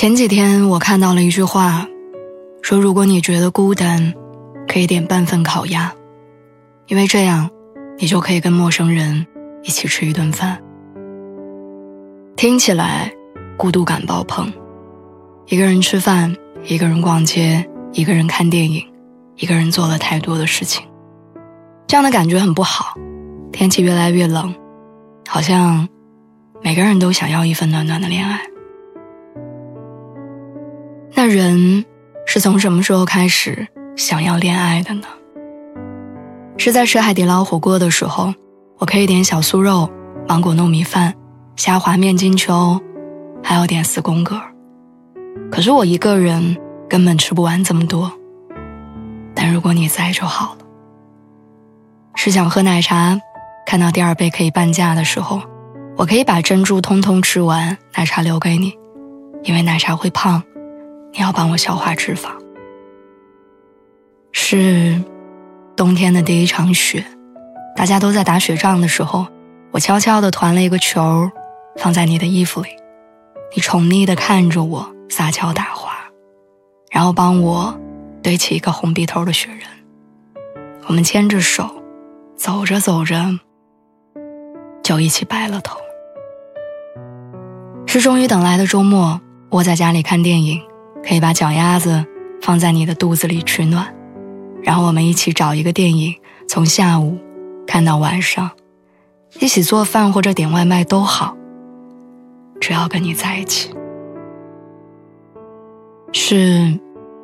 [0.00, 1.86] 前几天我看到了一句话，
[2.62, 4.14] 说如果你觉得孤单，
[4.66, 5.92] 可以点半份烤鸭，
[6.86, 7.50] 因为这样，
[7.98, 9.26] 你就可以跟陌生人
[9.62, 10.58] 一起吃一顿饭。
[12.34, 13.12] 听起来，
[13.58, 14.50] 孤独感爆棚，
[15.48, 18.82] 一个人吃饭，一个人逛街，一个人看电影，
[19.36, 20.82] 一个人做了太多的事情，
[21.86, 22.94] 这样的感觉很不好。
[23.52, 24.54] 天气越来越冷，
[25.28, 25.86] 好像
[26.62, 28.40] 每个人都想要一份暖暖的恋爱。
[31.30, 31.84] 人
[32.26, 35.06] 是从什么时候开始想要恋爱的呢？
[36.58, 38.34] 是在吃海底捞火锅的时候，
[38.78, 39.88] 我可以点小酥肉、
[40.28, 41.14] 芒果糯米饭、
[41.56, 42.78] 虾滑面筋球，
[43.42, 44.38] 还有点四宫格。
[45.50, 46.56] 可是我一个人
[46.88, 48.12] 根本吃不完这么多。
[49.34, 50.60] 但如果你在就好了。
[52.16, 53.18] 是想喝奶茶，
[53.64, 55.40] 看到第二杯可以半价的时候，
[55.96, 58.74] 我可以把珍珠通通吃完，奶茶留给你，
[59.44, 60.42] 因为奶茶会胖。
[61.20, 62.30] 你要帮我消化脂肪。
[64.32, 64.98] 是
[65.76, 67.04] 冬天的第一场雪，
[67.76, 69.26] 大家都在打雪仗的时候，
[69.70, 71.30] 我悄悄地团了一个球，
[71.76, 72.70] 放在你的衣服里。
[73.54, 75.92] 你宠溺地看着我撒娇打滑，
[76.90, 77.78] 然后帮我
[78.22, 79.58] 堆起一个红鼻头的雪人。
[80.86, 81.68] 我们牵着手，
[82.34, 83.38] 走着走着，
[84.82, 85.78] 就一起白了头。
[87.86, 90.62] 是终于等来的周末，窝在家里看电影。
[91.06, 92.04] 可以把脚丫子
[92.42, 93.94] 放在你的肚子里取暖，
[94.62, 96.14] 然后我们一起找一个电影，
[96.48, 97.18] 从下午
[97.66, 98.50] 看到晚上，
[99.38, 101.36] 一起做饭或者点外卖都好，
[102.60, 103.70] 只要跟你在一起。
[106.12, 106.78] 是，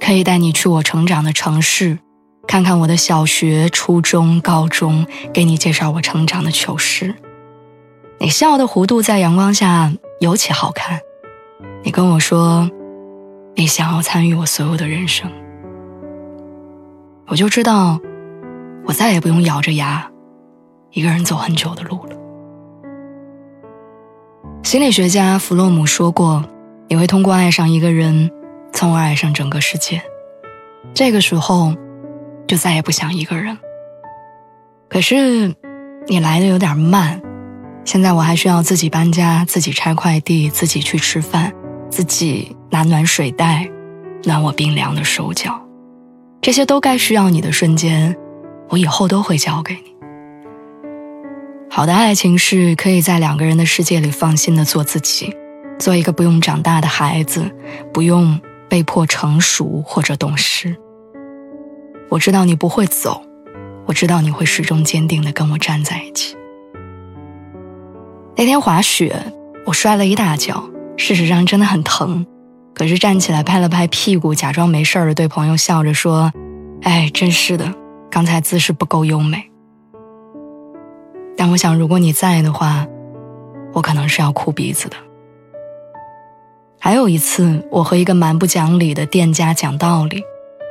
[0.00, 1.98] 可以带你去我成长的城市，
[2.46, 7.14] 看看我的小学、初中、高中，给你介绍我成长的糗事。
[8.18, 11.00] 你笑的弧度在阳光下尤其好看。
[11.82, 12.70] 你跟我说。
[13.58, 15.28] 你想要参与我所有的人生，
[17.26, 17.98] 我就知道，
[18.86, 20.08] 我再也不用咬着牙，
[20.92, 22.16] 一个人走很久的路了。
[24.62, 26.44] 心理学家弗洛姆说过，
[26.86, 28.30] 你会通过爱上一个人，
[28.72, 30.00] 从而爱上整个世界。
[30.94, 31.74] 这个时候，
[32.46, 33.58] 就再也不想一个人。
[34.88, 35.52] 可是，
[36.06, 37.20] 你来的有点慢，
[37.84, 41.52] 现在我还需要自己搬家，自己拆快递，自己去吃饭。
[41.90, 43.68] 自己拿暖水袋
[44.24, 45.60] 暖我冰凉的手脚，
[46.40, 48.16] 这些都该需要你的瞬间，
[48.68, 49.94] 我以后都会交给你。
[51.70, 55.34] 好的爱情是可以在两个人的世界里放心的做自己，
[55.78, 57.50] 做一个不用长大的孩子，
[57.92, 60.76] 不用被迫成熟或者懂事。
[62.10, 63.22] 我知道你不会走，
[63.86, 66.36] 我知道你会始终坚定的跟我站在一起。
[68.36, 69.14] 那天滑雪，
[69.66, 70.68] 我摔了一大跤。
[70.98, 72.26] 事实上真的很疼，
[72.74, 76.30] 可是站起来拍了拍屁股，假装没事儿的对朋友笑着说
[76.82, 77.72] ：“哎，真是的，
[78.10, 79.50] 刚才姿势不够优美。”
[81.38, 82.84] 但我想，如果你在的话，
[83.72, 84.96] 我可能是要哭鼻子的。
[86.80, 90.22] 还有一次，我和一个蛮不讲理的店家讲道理，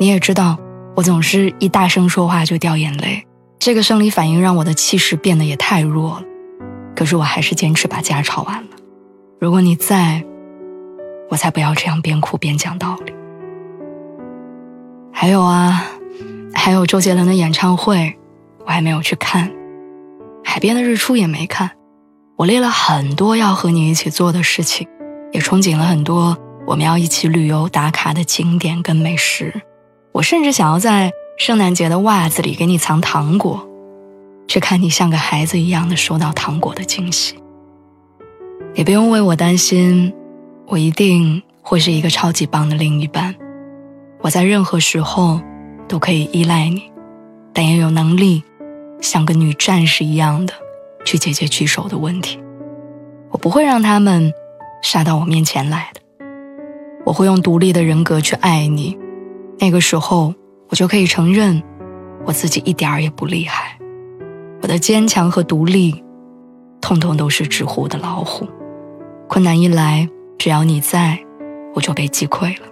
[0.00, 0.58] 你也知道，
[0.96, 3.24] 我总是一大声说话就掉眼泪，
[3.60, 6.22] 这个生理反应让我的气势变得也太弱了。
[6.96, 8.67] 可是我还是坚持把架吵完了。
[9.40, 10.24] 如果你在，
[11.30, 13.12] 我才不要这样边哭边讲道理。
[15.12, 15.84] 还有啊，
[16.52, 18.18] 还有周杰伦的演唱会，
[18.66, 19.48] 我还没有去看；
[20.42, 21.70] 海边的日出也没看。
[22.36, 24.88] 我列了很多要和你一起做的事情，
[25.30, 26.36] 也憧憬了很多
[26.66, 29.54] 我们要一起旅游打卡的景点跟美食。
[30.10, 33.68] 我甚至想要在圣诞节的袜子里给你藏糖果，
[34.48, 37.38] 去看你像个孩子一样的收到糖果的惊喜。
[38.78, 40.14] 也不用为我担心，
[40.68, 43.34] 我一定会是一个超级棒的另一半。
[44.20, 45.40] 我在任何时候
[45.88, 46.84] 都可以依赖你，
[47.52, 48.40] 但也有能力
[49.00, 50.54] 像个女战士一样的
[51.04, 52.38] 去解决棘手的问题。
[53.30, 54.32] 我不会让他们
[54.80, 56.00] 杀到我面前来的。
[57.04, 58.96] 我会用独立的人格去爱你，
[59.58, 60.32] 那个时候
[60.68, 61.60] 我就可以承认
[62.24, 63.76] 我自己一点儿也不厉害。
[64.62, 66.04] 我的坚强和独立。
[66.80, 68.46] 通通都是纸糊的老虎。
[69.28, 70.08] 困难一来，
[70.38, 71.18] 只要你在，
[71.74, 72.66] 我就被击溃了。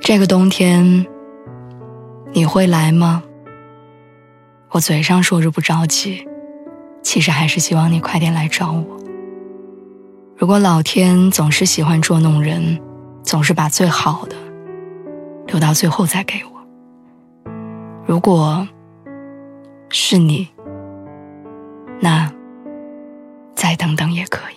[0.00, 1.04] 这个冬天，
[2.32, 3.24] 你会来吗？
[4.70, 6.26] 我嘴上说着不着急，
[7.02, 8.96] 其实还是希望你快点来找我。
[10.36, 12.80] 如果老天总是喜欢捉弄人，
[13.22, 14.36] 总是把最好的
[15.46, 17.50] 留到最后再给我，
[18.06, 18.66] 如果
[19.88, 20.48] 是你，
[22.00, 22.30] 那
[23.76, 24.53] 等等也可以。